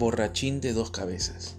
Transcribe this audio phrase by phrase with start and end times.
[0.00, 1.56] borrachín de dos cabezas.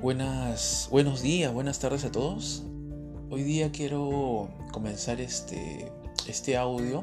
[0.00, 2.62] Buenas, buenos días, buenas tardes a todos.
[3.30, 5.90] Hoy día quiero comenzar este,
[6.28, 7.02] este audio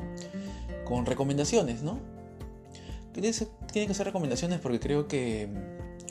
[0.86, 2.00] con recomendaciones, ¿no?
[3.12, 5.50] Tiene que ser recomendaciones porque creo que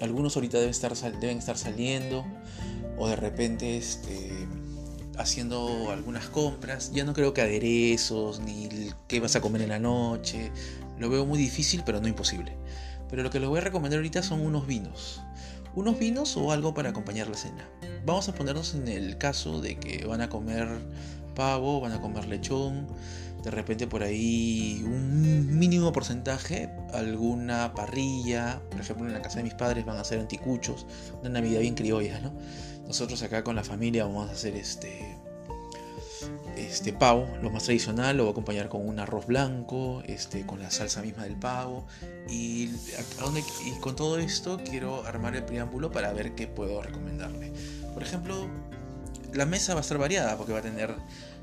[0.03, 2.23] algunos ahorita deben estar, deben estar saliendo
[2.99, 4.31] o de repente este,
[5.17, 6.93] haciendo algunas compras.
[6.93, 8.69] Ya no creo que aderezos ni
[9.09, 10.53] qué vas a comer en la noche.
[10.99, 12.57] Lo veo muy difícil, pero no imposible.
[13.09, 15.21] Pero lo que les voy a recomendar ahorita son unos vinos.
[15.75, 17.69] Unos vinos o algo para acompañar la cena.
[18.05, 20.69] Vamos a ponernos en el caso de que van a comer
[21.35, 22.87] pavo, van a comer lechón,
[23.45, 29.45] de repente por ahí un mínimo porcentaje, alguna parrilla, por ejemplo en la casa de
[29.45, 30.87] mis padres van a hacer anticuchos,
[31.21, 32.33] una Navidad bien criolla, ¿no?
[32.87, 35.17] Nosotros acá con la familia vamos a hacer este
[36.57, 40.61] este pavo, lo más tradicional, lo voy a acompañar con un arroz blanco, este, con
[40.61, 41.87] la salsa misma del pavo.
[42.29, 42.71] Y,
[43.81, 47.53] con todo esto quiero armar el preámbulo para ver qué puedo recomendarle.
[47.93, 48.49] Por ejemplo,
[49.33, 50.95] la mesa va a estar variada porque va a tener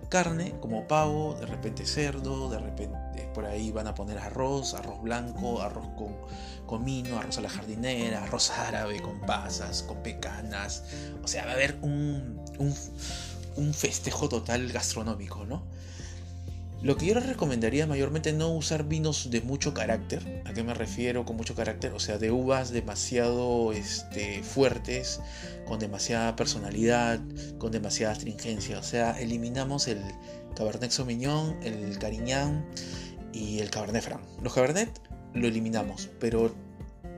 [0.09, 5.01] carne como pavo, de repente cerdo, de repente por ahí van a poner arroz, arroz
[5.01, 6.15] blanco, arroz con
[6.67, 10.83] comino, arroz a la jardinera, arroz árabe con pasas, con pecanas.
[11.23, 12.39] O sea, va a haber un
[13.55, 15.63] un festejo total gastronómico, ¿no?
[16.83, 20.43] Lo que yo les recomendaría mayormente no usar vinos de mucho carácter.
[20.45, 21.93] ¿A qué me refiero con mucho carácter?
[21.93, 25.21] O sea, de uvas demasiado este, fuertes,
[25.65, 27.21] con demasiada personalidad,
[27.57, 28.79] con demasiada astringencia.
[28.79, 30.01] O sea, eliminamos el
[30.57, 32.65] Cabernet Sauvignon, el Carignan
[33.31, 34.21] y el Cabernet Franc.
[34.41, 34.89] Los Cabernet
[35.33, 36.53] lo eliminamos, pero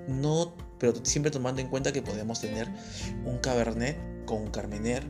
[0.08, 2.70] no, pero siempre tomando en cuenta que podemos tener
[3.26, 5.04] un Cabernet con un Carmener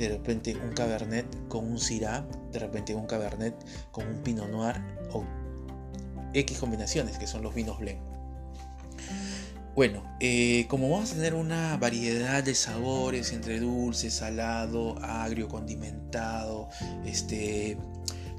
[0.00, 3.54] de repente un Cabernet con un Syrah, de repente un Cabernet
[3.90, 4.80] con un Pinot Noir
[5.12, 5.24] o
[6.32, 8.00] X combinaciones que son los vinos blend.
[9.74, 16.70] Bueno, eh, como vamos a tener una variedad de sabores entre dulce, salado, agrio, condimentado,
[17.04, 17.76] este,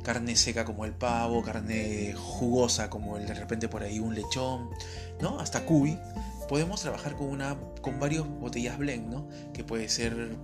[0.03, 4.69] carne seca como el pavo, carne jugosa como el de repente por ahí un lechón,
[5.21, 5.39] ¿no?
[5.39, 5.97] Hasta cubi,
[6.49, 9.27] podemos trabajar con una con varias botellas blend, ¿no?
[9.53, 10.35] Que puede ser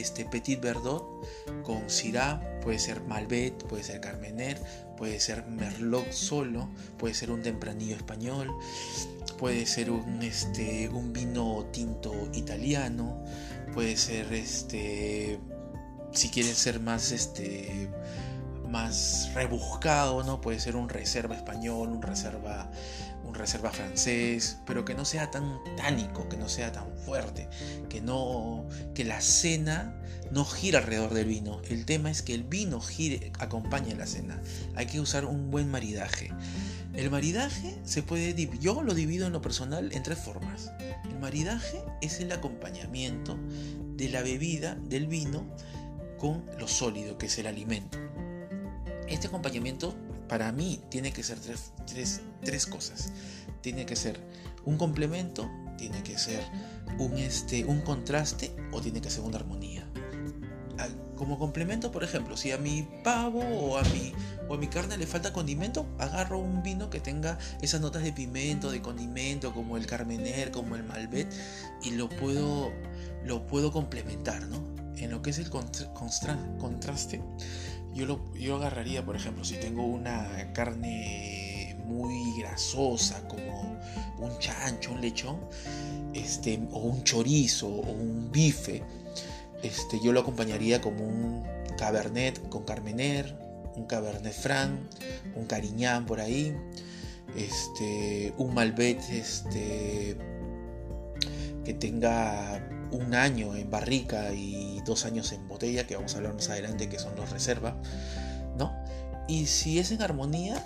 [0.00, 1.04] este Petit Verdot
[1.62, 4.60] con Syrah, puede ser Malbec, puede ser Carmener,
[4.96, 8.50] puede ser Merlot solo, puede ser un tempranillo español,
[9.38, 13.22] puede ser un, este, un vino tinto italiano,
[13.72, 15.38] puede ser este
[16.12, 17.88] si quieres ser más este
[18.68, 20.40] más rebuscado, ¿no?
[20.40, 22.70] Puede ser un reserva español, un reserva
[23.38, 27.48] reserva francés, pero que no sea tan tánico, que no sea tan fuerte,
[27.88, 29.94] que no que la cena
[30.30, 31.60] no gira alrededor del vino.
[31.68, 34.40] El tema es que el vino gire, acompañe la cena.
[34.74, 36.30] Hay que usar un buen maridaje.
[36.94, 40.72] El maridaje se puede yo lo divido en lo personal en tres formas.
[41.08, 43.38] El maridaje es el acompañamiento
[43.96, 45.46] de la bebida del vino
[46.18, 47.98] con lo sólido que es el alimento.
[49.08, 49.94] Este acompañamiento
[50.28, 53.12] para mí tiene que ser tres, cosas.
[53.60, 54.20] Tiene que ser
[54.64, 56.42] un complemento, tiene que ser
[56.98, 59.88] un, este, un contraste o tiene que ser una armonía.
[61.16, 64.12] Como complemento, por ejemplo, si a mi pavo o a mi,
[64.48, 68.12] o a mi carne le falta condimento, agarro un vino que tenga esas notas de
[68.12, 71.28] pimento, de condimento, como el Carmener, como el Malbec,
[71.82, 72.70] y lo puedo,
[73.24, 74.62] lo puedo complementar, ¿no?
[74.96, 77.20] En lo que es el contraste,
[77.94, 83.78] yo, lo, yo agarraría, por ejemplo, si tengo una carne muy grasosa, como
[84.18, 85.38] un chancho, un lechón,
[86.14, 88.82] este, o un chorizo, o un bife,
[89.62, 91.44] este, yo lo acompañaría como un
[91.78, 93.36] cabernet con carmener,
[93.74, 94.72] un cabernet franc,
[95.34, 96.54] un cariñán por ahí,
[97.36, 100.16] este, un malbec este,
[101.64, 106.34] que tenga un año en barrica y dos años en botella, que vamos a hablar
[106.34, 107.76] más adelante, que son los reserva,
[108.56, 108.74] ¿no?
[109.28, 110.64] Y si es en armonía,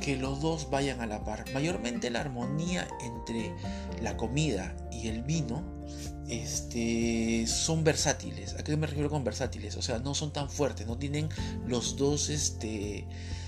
[0.00, 1.44] que los dos vayan a la par.
[1.52, 3.54] Mayormente la armonía entre
[4.02, 5.62] la comida y el vino
[6.28, 8.54] este, son versátiles.
[8.54, 9.76] ¿A qué me refiero con versátiles?
[9.76, 11.28] O sea, no son tan fuertes, no tienen
[11.66, 13.06] los dos este,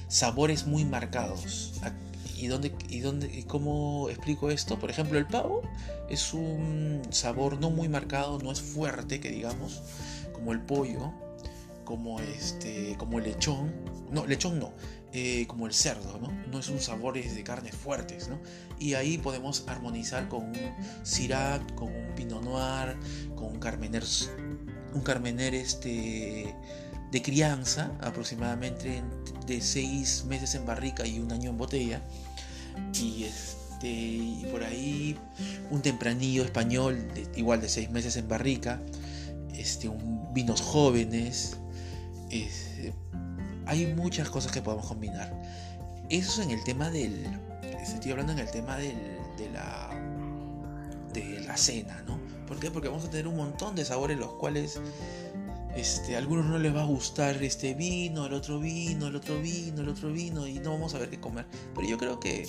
[0.08, 1.75] sabores muy marcados.
[2.41, 4.79] ¿Y, dónde, y, dónde, ¿Y cómo explico esto?
[4.79, 5.61] Por ejemplo, el pavo
[6.09, 9.83] es un sabor no muy marcado, no es fuerte, que digamos,
[10.33, 11.13] como el pollo,
[11.85, 13.75] como, este, como el lechón.
[14.11, 14.73] No, lechón no,
[15.13, 16.33] eh, como el cerdo, ¿no?
[16.51, 18.39] No es un sabor de carnes fuertes, ¿no?
[18.79, 20.57] Y ahí podemos armonizar con un
[21.03, 22.97] Syrah, con un Pinot Noir,
[23.37, 24.03] con un Carmener,
[24.95, 26.55] un Carmener este,
[27.13, 29.03] de crianza, aproximadamente
[29.47, 32.03] de seis meses en barrica y un año en botella
[32.94, 35.17] y, este, y por ahí
[35.71, 37.06] un tempranillo español,
[37.37, 38.81] igual de seis meses en barrica,
[39.55, 41.56] este, un, vinos jóvenes.
[43.67, 45.32] hay muchas cosas que podemos combinar.
[46.09, 47.25] Eso es en el tema del.
[47.82, 48.97] Estoy hablando en el tema del,
[49.38, 49.91] de la.
[51.12, 52.19] de la cena, ¿no?
[52.47, 52.71] ¿Por qué?
[52.71, 54.81] Porque vamos a tener un montón de sabores los cuales
[55.76, 59.40] este, a algunos no les va a gustar este vino, el otro vino, el otro
[59.40, 61.46] vino, el otro vino y no vamos a ver qué comer.
[61.75, 62.46] Pero yo creo que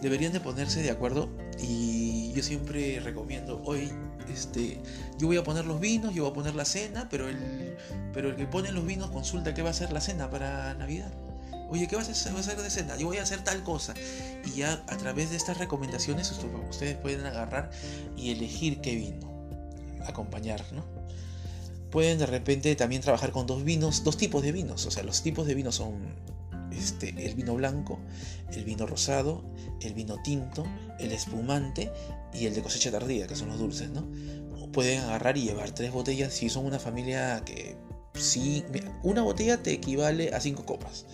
[0.00, 1.28] deberían de ponerse de acuerdo
[1.60, 3.90] y yo siempre recomiendo hoy
[4.32, 4.80] este
[5.18, 7.76] yo voy a poner los vinos, yo voy a poner la cena, pero el
[8.12, 11.12] pero el que pone los vinos consulta qué va a ser la cena para Navidad.
[11.70, 12.96] Oye, ¿qué vas a hacer de cena?
[12.96, 13.94] Yo voy a hacer tal cosa.
[14.44, 16.30] Y ya a través de estas recomendaciones
[16.70, 17.70] ustedes pueden agarrar
[18.16, 19.34] y elegir qué vino
[20.06, 20.84] acompañar, ¿no?
[21.94, 24.84] Pueden de repente también trabajar con dos vinos, dos tipos de vinos.
[24.84, 25.94] O sea, los tipos de vinos son
[26.72, 28.00] este, el vino blanco,
[28.52, 29.44] el vino rosado,
[29.80, 30.66] el vino tinto,
[30.98, 31.92] el espumante
[32.32, 34.08] y el de cosecha tardía, que son los dulces, ¿no?
[34.72, 37.76] pueden agarrar y llevar tres botellas si son una familia que
[38.14, 38.64] sí,
[39.04, 41.06] una botella te equivale a cinco copas.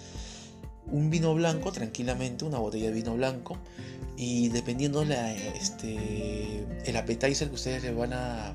[0.87, 3.59] Un vino blanco, tranquilamente, una botella de vino blanco.
[4.17, 8.55] Y dependiendo la, este, el appetizer que ustedes le van a,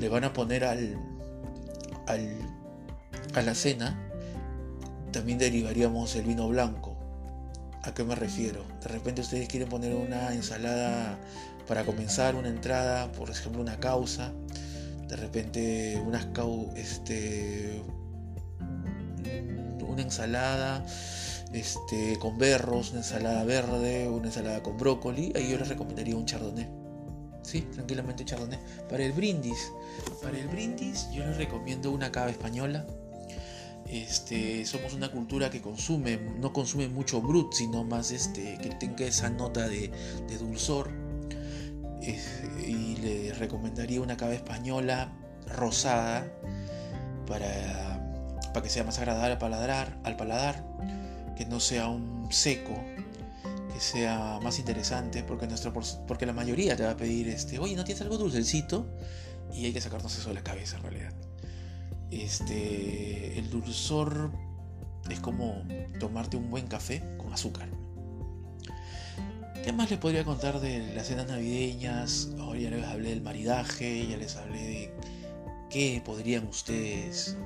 [0.00, 0.96] le van a poner al,
[2.06, 3.98] a la cena,
[5.12, 6.96] también derivaríamos el vino blanco.
[7.82, 8.64] ¿A qué me refiero?
[8.82, 11.18] De repente ustedes quieren poner una ensalada
[11.68, 14.32] para comenzar, una entrada, por ejemplo una causa,
[15.08, 16.02] de repente
[16.76, 17.82] este
[19.86, 20.84] una ensalada
[21.52, 26.26] este con berros, una ensalada verde, una ensalada con brócoli, ahí yo les recomendaría un
[26.26, 26.83] chardonnay.
[27.44, 28.58] Sí, tranquilamente chardonnay.
[28.88, 29.70] Para el brindis,
[30.22, 32.86] para el brindis yo les recomiendo una cava española.
[33.86, 39.04] Este, somos una cultura que consume, no consume mucho brut, sino más este, que tenga
[39.04, 39.90] esa nota de,
[40.40, 40.90] dulzor.
[42.66, 45.12] y le recomendaría una cava española
[45.46, 46.26] rosada
[47.26, 48.00] para,
[48.52, 50.64] para que sea más agradable al paladar, al paladar,
[51.36, 52.74] que no sea un seco
[53.74, 55.72] que sea más interesante, porque, nuestro,
[56.06, 58.86] porque la mayoría te va a pedir, este, oye, ¿no tienes algo dulcecito?
[59.52, 61.12] Y hay que sacarnos eso de la cabeza en realidad.
[62.12, 64.30] Este, el dulzor
[65.10, 65.64] es como
[65.98, 67.68] tomarte un buen café con azúcar.
[69.64, 72.28] ¿Qué más les podría contar de las cenas navideñas?
[72.38, 74.94] Ahora ya les hablé del maridaje, ya les hablé de
[75.68, 77.36] qué podrían ustedes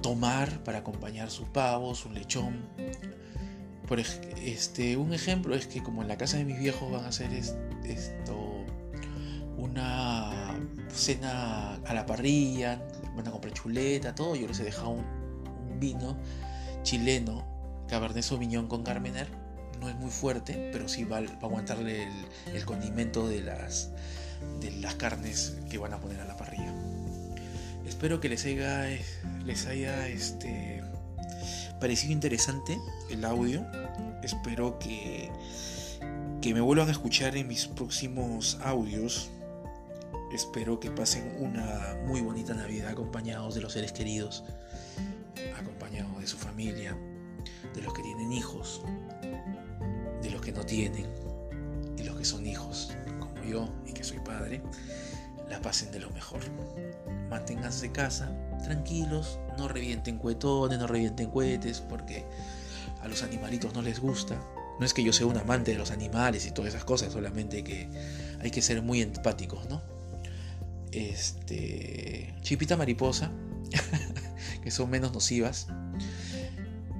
[0.00, 2.68] tomar para acompañar su pavo, su lechón,
[3.86, 7.08] por este, un ejemplo es que como en la casa de mis viejos van a
[7.08, 8.64] hacer esto
[9.56, 10.58] una
[10.88, 12.82] cena a la parrilla,
[13.16, 15.24] van a comprar chuleta, todo, yo les he dejado un,
[15.80, 16.16] vino
[16.82, 17.44] chileno,
[17.88, 19.26] Cabernet Sauvignon con Carmener,
[19.80, 22.08] no es muy fuerte, pero sí va, a aguantarle
[22.52, 23.90] el, condimento de las,
[24.60, 26.72] de las carnes que van a poner a la parrilla.
[27.86, 28.86] Espero que les haya,
[29.44, 30.82] les haya este,
[31.84, 33.62] parecido interesante el audio.
[34.22, 35.30] Espero que,
[36.40, 39.28] que me vuelvan a escuchar en mis próximos audios.
[40.32, 44.44] Espero que pasen una muy bonita Navidad acompañados de los seres queridos,
[45.60, 46.96] acompañados de su familia,
[47.74, 48.80] de los que tienen hijos,
[50.22, 51.06] de los que no tienen
[51.98, 54.62] y los que son hijos, como yo y que soy padre,
[55.50, 56.40] la pasen de lo mejor.
[57.28, 62.24] Manténganse casa, tranquilos, no revienten cuetones, no revienten cohetes, porque
[63.00, 64.40] a los animalitos no les gusta.
[64.80, 67.62] No es que yo sea un amante de los animales y todas esas cosas, solamente
[67.62, 67.88] que
[68.40, 69.82] hay que ser muy empáticos, ¿no?
[70.90, 72.34] Este.
[72.42, 73.30] Chipita mariposa,
[74.62, 75.68] que son menos nocivas.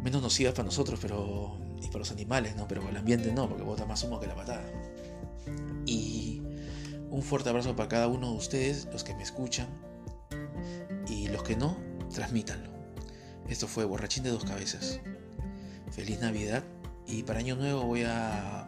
[0.03, 1.59] Menos nocivas para nosotros, pero.
[1.83, 2.69] y para los animales, ¿no?
[2.69, 4.65] Pero para el ambiente no, porque bota más humo que la patada.
[5.87, 6.43] Y
[7.11, 9.69] un fuerte abrazo para cada uno de ustedes, los que me escuchan,
[11.35, 11.77] los que no,
[12.15, 12.71] transmítanlo.
[13.49, 15.01] Esto fue Borrachín de dos cabezas.
[15.91, 16.63] Feliz Navidad
[17.09, 18.65] y para Año Nuevo voy a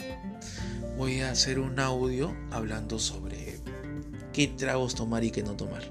[0.99, 3.61] voy a hacer un audio hablando sobre
[4.33, 5.83] qué tragos tomar y qué no tomar.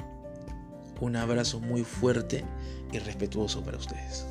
[0.99, 2.43] Un abrazo muy fuerte
[2.91, 4.25] y respetuoso para ustedes.